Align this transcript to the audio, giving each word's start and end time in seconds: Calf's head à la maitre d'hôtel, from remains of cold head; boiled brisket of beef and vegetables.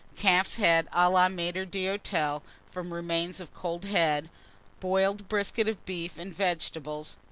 Calf's 0.15 0.55
head 0.55 0.87
à 0.91 1.11
la 1.11 1.29
maitre 1.29 1.63
d'hôtel, 1.63 2.41
from 2.71 2.91
remains 2.91 3.39
of 3.39 3.53
cold 3.53 3.85
head; 3.85 4.31
boiled 4.79 5.29
brisket 5.29 5.67
of 5.67 5.85
beef 5.85 6.17
and 6.17 6.33
vegetables. 6.35 7.17